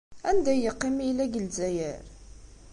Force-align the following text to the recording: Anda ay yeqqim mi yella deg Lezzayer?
Anda 0.29 0.49
ay 0.53 0.61
yeqqim 0.63 0.93
mi 0.95 1.05
yella 1.07 1.25
deg 1.27 1.33
Lezzayer? 1.45 2.03